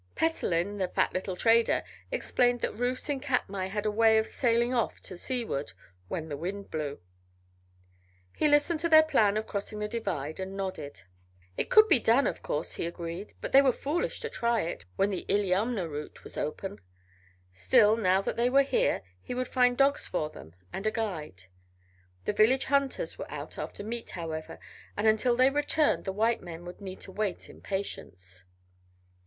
[0.15, 4.73] Petellin, the fat little trader, explained that roofs in Katmai had a way of sailing
[4.73, 5.73] off to seaward
[6.07, 6.99] when the wind blew.
[8.35, 11.03] He listened to their plan of crossing the divide and nodded.
[11.55, 14.85] It could be done, of course, he agreed, but they were foolish to try it,
[14.95, 16.79] when the Illiamna route was open.
[17.53, 21.43] Still, now that they were here, he would find dogs for them, and a guide.
[22.25, 24.57] The village hunters were out after meat, however,
[24.97, 28.45] and until they returned the white men would need to wait in patience.